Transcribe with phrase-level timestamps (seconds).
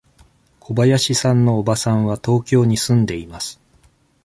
[0.59, 3.61] 小林さんのおばさんは東京に住んでいます。